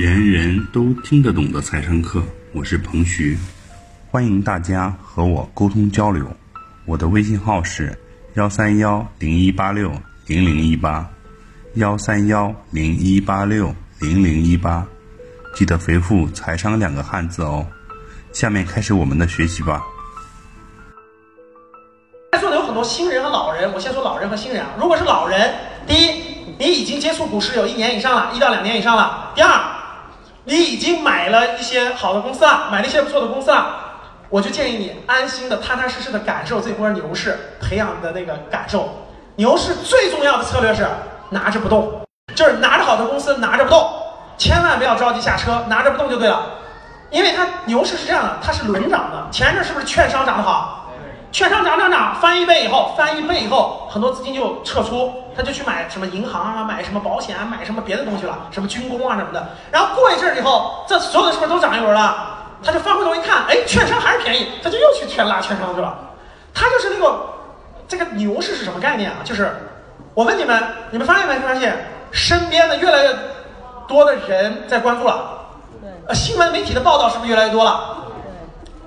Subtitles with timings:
[0.00, 3.36] 人人都听得懂的财商课，我是彭徐，
[4.12, 6.24] 欢迎大家和我沟通交流。
[6.84, 7.98] 我的微信号是
[8.34, 9.90] 幺三幺零一八六
[10.28, 11.04] 零零一八，
[11.74, 14.86] 幺三幺零一八六零零一八，
[15.52, 17.66] 记得回复“财商”两个汉字哦。
[18.32, 19.82] 下面开始我们的学习吧。
[22.30, 24.70] 在座的有很多新人和老人，我先说老人和新人啊。
[24.78, 25.52] 如果是老人，
[25.88, 26.22] 第一，
[26.56, 29.74] 你已经接触股市有一年以上了，一到两年以上了；第二，
[30.48, 33.66] 你已经买了一些好的公司了，买了一些不错的公司了，
[34.30, 39.06] 我就建议你安心的、踏踏实实的感受这波牛市培养的那个感受。
[39.36, 40.88] 牛市最重要的策略是
[41.28, 42.00] 拿着不动，
[42.34, 43.92] 就是拿着好的公司拿着不动，
[44.38, 46.46] 千万不要着急下车，拿着不动就对了。
[47.10, 49.28] 因为它牛市是这样的，它是轮涨的。
[49.30, 50.77] 前阵是不是券商涨得好？
[51.30, 59.46] 券商涨涨涨，翻一倍以后，翻一倍以后，很多资金就撤出，他就去买什么银行啊，买什么保险啊，买什么别的东西了，什么军工啊什么的。
[59.70, 62.36] 然后过一阵儿以后，这所有的是不是都涨一轮了？
[62.64, 65.96] 他就翻回头一看，哎，券商还是便宜，他就又去全拉券商去了。
[66.54, 67.20] 他就是那个
[67.86, 69.18] 这个牛市是什么概念啊？
[69.22, 69.54] 就是
[70.14, 71.76] 我问你们，你们发现没发现，
[72.10, 73.16] 身边的越来越
[73.86, 75.38] 多的人在关注了？
[76.08, 77.97] 呃，新闻媒体的报道是不是越来越多了？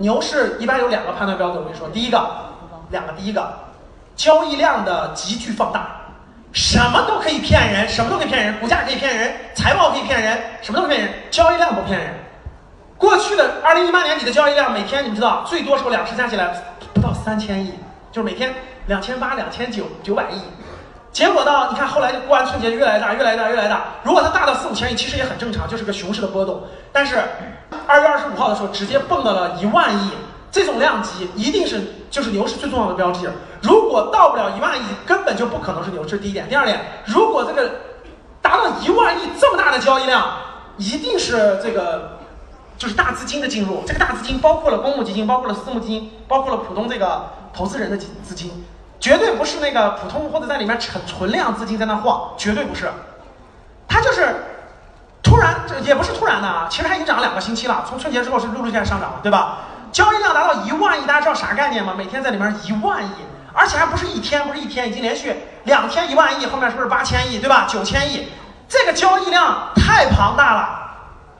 [0.00, 2.18] 牛市一般有两个判断标准，我跟你说，第一个，
[2.90, 3.52] 两个，第一个，
[4.16, 5.90] 交易量的急剧放大，
[6.52, 12.14] 什么都可以骗人，什么都可以骗人，股价可以骗人，财报可以骗人，什么都可以骗人，交易量不骗人。
[12.96, 16.54] 过去的二零一八年底的交易量，每天你们知道，最多时候两市加起来
[16.94, 17.74] 不到三千亿，
[18.10, 18.54] 就是每天
[18.86, 20.40] 两千八、两千九、九百亿。
[21.12, 23.82] 结果到你看后来就过完春节越来越大，越来越大，越来越大。
[24.04, 26.62] 如果它大到四五千亿，其实也很正常，就是个熊市的波动。
[26.92, 27.20] 但是
[27.86, 30.10] 二月二十五号的时候，直接蹦到了一万亿，
[30.52, 33.30] 这种量级一定是就是牛市最重要的标志。
[33.60, 36.16] 如果到不了一万亿，根本就不可能是牛市。
[36.16, 37.70] 第一点，第二点，如果这个
[38.40, 40.32] 达到一万亿这么大的交易量，
[40.76, 42.18] 一定是这个
[42.78, 43.82] 就是大资金的进入。
[43.84, 48.64] 这个大资金包括了公募基金，包括了私募基金，包括了普通这个投资人的资资金。
[49.00, 52.90] 绝对不是那个普通或者在里面存存量资金在那晃，绝对不是，
[53.88, 54.36] 它就是
[55.22, 59.58] 突然，也不是突然的啊，其实它已经涨了两个星期了，从春节之后是陆陆续续上涨了，对吧？
[59.90, 61.94] 交易量达到一万亿，大家知道啥概念吗？
[61.96, 63.10] 每天在里面一万亿，
[63.52, 65.34] 而且还不是一天，不是一天，已经连续
[65.64, 67.66] 两天一万亿，后面是不是八千亿，对吧？
[67.66, 68.28] 九千亿，
[68.68, 70.78] 这个交易量太庞大了，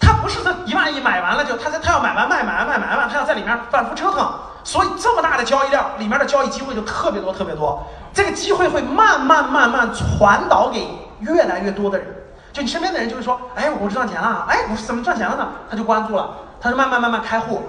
[0.00, 4.32] 它不是这一万亿买完了就，它它要买完卖，买完卖买完，它要在里面反复折腾。
[4.64, 7.84] 所以这么大的交易量，里面的交易机会就特别多，特别多。
[8.14, 10.86] 这个机会会慢慢慢慢传导给
[11.20, 12.06] 越来越多的人。
[12.52, 15.48] 就你身边的人，就会说，哎，我赚钱了，哎，我怎么赚钱了呢？
[15.70, 16.30] 他就关注了，
[16.60, 17.62] 他就慢慢慢慢开户。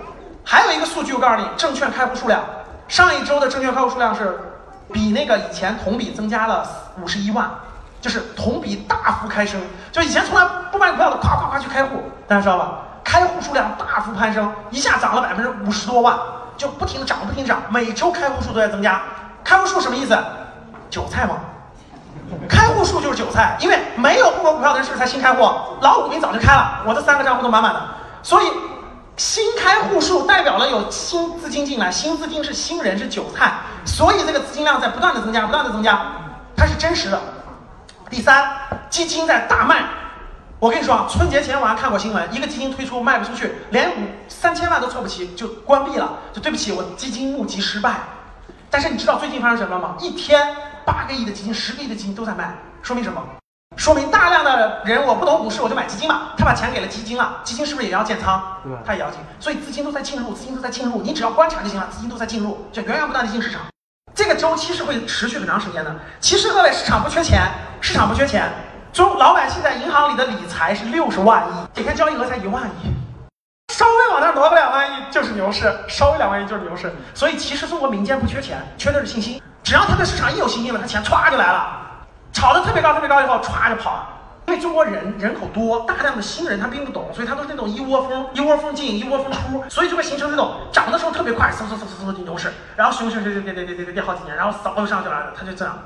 [0.44, 2.44] 还有一个数据，我告诉你，证券开户数量，
[2.90, 4.38] 上一周的证券开户数量是
[4.92, 6.68] 比那个以前同比增加了
[7.02, 7.50] 五十一万，
[8.02, 9.62] 就是同比大幅开升。
[9.92, 12.80] 就以前从来不买股票的，夸夸夸去开户，大家知道吧？
[13.06, 16.18] 开户数量大幅攀升，一下涨了百分之五十多万。
[16.58, 19.02] 就不停的涨，不停涨，每周开户数都在增加。
[19.44, 20.18] 开户数什么意思？
[20.90, 21.36] 韭菜吗？
[22.48, 25.42] 开户数就是韭菜，因为没有户口股票的人是不是才新开户？
[25.82, 27.82] 老股民早就开了，我这三个账户都满满的。
[28.22, 28.46] 所以
[29.18, 33.54] 新开户数代表了有新资金进来，新资金是新人是韭菜，
[33.86, 36.00] 所以这个资金量在不断的增加，不断的增加，
[36.56, 37.20] 它是真实的。
[38.10, 38.48] 第三，
[38.90, 39.84] 基金在大卖。
[40.64, 47.96] 我跟你说啊，春节前我还看过新闻，一个基金推出卖不出去，连五三千万都凑不齐就关闭了，就对不起，我基金募集失败。
[48.70, 49.98] 但是你知道最近发生什么吗？
[50.00, 53.22] 一天八个亿的基金，十个亿的基金都在卖，说明什么？
[53.76, 58.42] 说明大量的人我不懂股市，我就买基金嘛，他把钱给了基金了，基金是不是也要建仓？
[58.64, 63.64] 对，他也要进，所以资金都在进入，资金都在进入，你只要观察就行了，资金都在进入，就源源不断的进市场。
[64.16, 65.94] 这个周期是会持续很长时间的。
[66.22, 67.52] 其实各位，市场不缺钱，
[67.82, 68.50] 市场不缺钱。
[68.94, 72.94] 中老百姓在银行里的理财是六十万亿，每天交易额才一万亿，
[73.74, 76.94] 稍微往那挪个两万亿就是牛市，稍微两万亿就是牛市。
[77.16, 79.42] 所以其实中国民间不缺钱，缺的是信心。
[79.64, 81.76] 只要他对市场一有信心了，他钱歘就来了，
[82.32, 84.10] 炒的特别高特别高以后歘就跑了。
[84.46, 95.80] 因为中国人人口多，大量的新人他并不懂，所以他都是那种一窝蜂一窝蜂进一窝蜂出，所以就会形成这种涨的时候特别快，嗖嗖嗖嗖嗖进牛市，然后熊熊熊熊跌跌跌跌跌跌好几年，然后早就上去了，他就这样。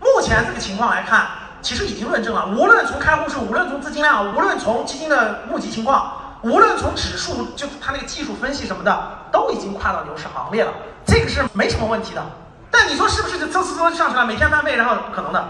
[0.00, 1.28] 目前这个情况来看。
[1.62, 6.12] 其实已经论证了，无论从开户数，无论从资金量，无论从基金的募集情况，
[6.42, 10.72] 无论从指数，就它那个技术分析什么的，都已经跨到牛市行列了，
[11.04, 12.22] 这个是没什么问题的。
[12.70, 15.44] 但你说是不是就嗖嗖嗖上去了，每天翻倍，然后可能的，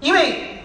[0.00, 0.64] 因为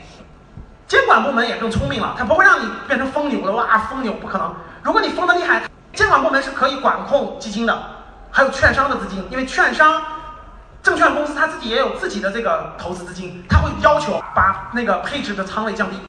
[0.88, 4.54] 监管部门也更聪明了，它不会让你变成疯牛的，哇，疯牛不可能。
[4.84, 5.63] 如果你疯的厉害，
[5.94, 7.78] 监管部门是可以管控基金的，
[8.31, 10.01] 还有券商的资金，因为券商。
[10.88, 16.00] 证券公司他自己也有自己的这个投资资金，他会要求把那个配置的仓位降低。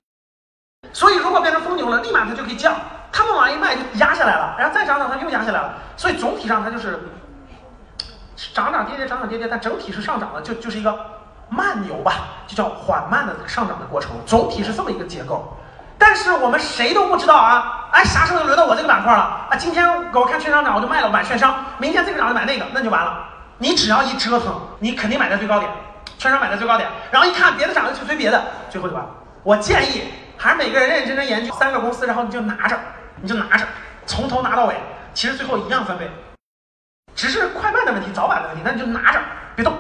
[0.93, 2.77] 所以如果变成疯牛了，立马它就可以降，
[3.11, 7.11] 他们往一卖就压下来了，然后再涨涨它又压下来了，所以总体上它就是
[8.55, 10.97] 涨涨跌跌涨涨跌跌，但整体是上涨的，就就是一个
[11.49, 12.13] 慢牛吧，
[12.47, 15.57] 就叫缓慢的上涨的过程，总体是这么一个结构。
[15.99, 19.57] 但是我们谁都不知道啊，哎，啥时候轮到我这个板块了啊？
[19.59, 23.25] 今天我看券商涨，我就卖了，买券商；明天这个涨就买那个，那就完了。
[23.59, 25.71] 你只要一折腾，你肯定买在最高点，
[26.17, 29.11] 券商买在最高点，然后一看别的涨就去追别的，最后就完了。
[29.43, 30.05] 我建议
[30.37, 32.79] 还是每个人认认真真研究三个公司，然后你就拿着，
[33.21, 33.67] 你就拿着，
[34.07, 34.75] 从头拿到尾，
[35.13, 36.09] 其实最后一样分配，
[37.15, 39.21] 只是快慢的问题，早晚的问题，那你就拿着，
[39.57, 39.75] 别动，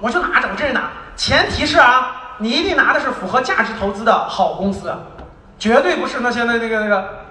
[0.00, 0.90] 我就拿着，我这是拿。
[1.16, 4.92] 前提是啊，你一定拿的是符合价值投资的好公司。
[5.58, 7.24] 绝对不是那些那那个那个，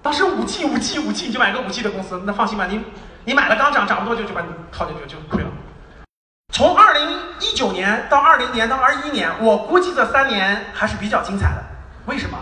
[0.00, 2.80] 当时五 G 五 G 五 G 你就买个五 G 的公司，那放心吧，你
[3.28, 5.50] 你买了刚涨涨不多就就把你套进去就亏了。
[6.50, 7.06] 从二零
[7.40, 11.62] 一九年到二零年到二一年，我估计这三年还是比较精彩的。
[12.06, 12.38] 为什么？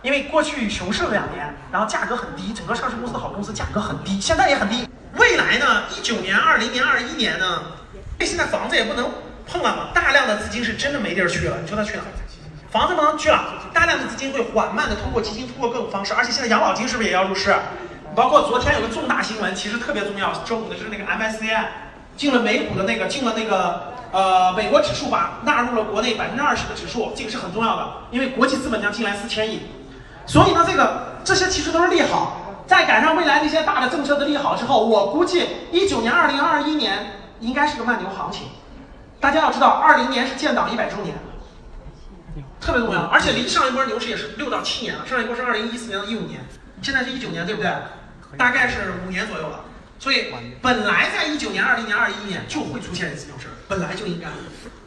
[0.00, 4.88] 因为过去熊市了两年，然后价格很低，整个上市公司好公司价格很低，现在也很低。
[5.16, 5.82] 未来呢？
[5.90, 7.60] 一九年、二零年、二一年呢？
[7.92, 9.10] 因为现在房子也不能
[9.44, 12.06] 碰了嘛，大量的资金是真的没地儿去了，你说他去哪儿？
[12.70, 17.52] 房子不能去了，大量的资金会缓慢的通过基金，通过各种方式，而且现在养老金是不是也要入市？
[18.18, 21.66] 包括昨天有个重大新闻，其实特别重要，周五的是那个 MSCI
[22.16, 29.60] 进了美股的那个，进了那个呃美国指数吧，纳入了国内百分之二十的指数，这个是很重要的，因为国际资本将进来四千亿，
[30.26, 32.40] 所以呢，这个这些其实都是利好。
[32.66, 38.48] 再赶上未来那些大的政策的利好之后，我估计一九年、二零二一年应该是个慢牛行情。
[39.20, 41.14] 大家要知道，二零年是建党一百周年。
[42.60, 45.06] 特别重要，而且离上一波牛市也是六到七年了。
[45.06, 46.40] 上一波是二零一四年到一五年，
[46.82, 47.70] 现在是一九年，对不对？
[48.36, 49.60] 大概是五年左右了。
[49.98, 50.26] 所以
[50.62, 54.28] 本来在一九年、二零年、二一年就会出现一次牛市，本来就应该，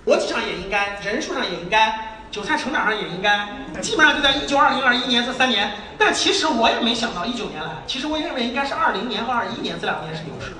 [0.09, 3.47] 逻辑上也应该，人数上也应该，韭菜成长上也应该，
[3.81, 5.71] 基本上就在一九、二零、二一年这三年。
[5.97, 10.53] 但其实我也没想到一九年来，其实我认为应该是二零年和二一年这两年是牛市。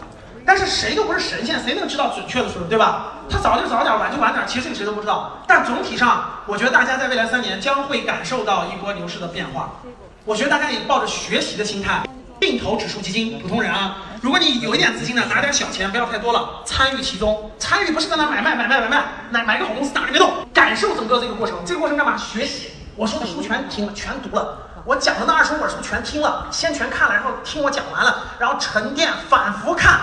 [0.46, 3.14] 但是谁都不是神仙，谁能知道准确的时候，对吧？
[3.30, 5.44] 他早就早点，晚就晚点，其实这个谁都不知道。
[5.48, 9.80] 但总体上，我觉得大家在未来三年将会感受到一波牛市的变化。
[10.26, 12.04] 我觉得大家也抱着学习的心态，
[12.42, 17.52] 定投指数基金，普通人啊，如果你有一点资金呢，拿点小钱，不要太多了，参与其中。
[17.60, 21.56] 参与不是在那买卖买卖买卖，买买个好公司打着别动，感受整个这个过程。
[21.64, 22.18] 这个过程干嘛？
[22.18, 22.72] 学习。
[22.96, 24.58] 我说的书全听了，全读了。
[24.86, 30.00] 我讲的那二十五本书全听了，先全看了，然后听我讲完了，然后沉淀，反复看。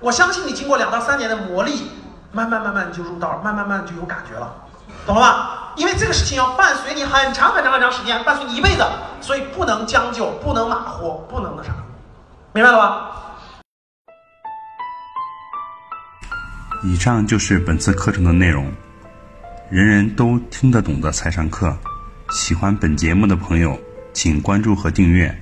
[0.00, 1.82] 我相信你经过两到三年的磨砺，
[2.32, 4.52] 慢慢慢慢你就入道，慢慢慢就有感觉了，
[5.06, 5.65] 懂了吧？
[5.76, 8.84] 因为这个事情要伴随你很长很长很长时间，伴随你一辈子，
[9.20, 11.74] 所以不能将就，不能马虎，不能那啥，
[12.54, 13.10] 明白了吧？
[16.82, 18.72] 以上就是本次课程的内容，
[19.70, 21.76] 人人都听得懂的财商课。
[22.30, 23.78] 喜欢本节目的朋友，
[24.14, 25.34] 请关注和订阅，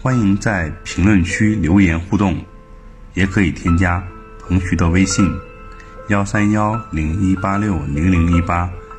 [0.00, 2.36] 欢迎在评论区留言互动。
[3.14, 4.02] 也可以添加
[4.40, 5.30] 彭徐的微信：
[6.08, 8.70] 幺三幺零一八六零零一八，